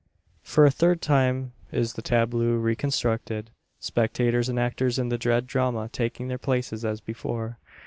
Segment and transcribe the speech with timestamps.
[0.41, 5.89] For a third time is the tableau reconstructed spectators and actors in the dread drama
[5.93, 7.59] taking their places as before.